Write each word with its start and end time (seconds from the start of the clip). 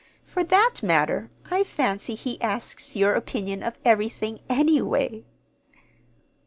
For 0.25 0.43
that 0.43 0.81
matter, 0.81 1.29
I 1.51 1.63
fancy 1.63 2.15
he 2.15 2.41
asks 2.41 2.95
your 2.95 3.13
opinion 3.13 3.61
of 3.61 3.77
everything, 3.85 4.39
anyway." 4.49 5.25